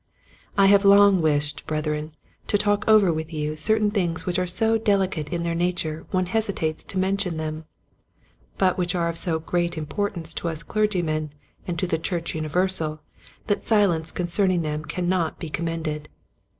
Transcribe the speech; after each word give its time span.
I 0.57 0.65
have 0.65 0.83
long 0.83 1.21
wished, 1.21 1.67
Brethren, 1.67 2.15
to 2.47 2.57
talk 2.57 2.85
over 2.87 3.13
with 3.13 3.31
you 3.31 3.55
certain 3.55 3.91
things 3.91 4.25
which 4.25 4.39
are 4.39 4.47
so 4.47 4.79
delicate 4.79 5.29
in 5.29 5.43
their 5.43 5.53
nature 5.53 6.07
one 6.09 6.25
hesitates 6.25 6.83
to 6.85 6.97
mention 6.97 7.37
them, 7.37 7.65
but 8.57 8.79
which 8.79 8.95
are 8.95 9.09
of 9.09 9.17
so 9.19 9.37
great 9.37 9.77
importance 9.77 10.33
to 10.33 10.49
us 10.49 10.63
clergymen 10.63 11.33
and 11.67 11.77
to 11.77 11.85
the 11.85 11.99
church 11.99 12.33
universal, 12.33 12.99
that 13.45 13.63
silence 13.63 14.11
concerning 14.11 14.63
them 14.63 14.83
cannot 14.85 15.37
be 15.37 15.51
commended. 15.51 16.09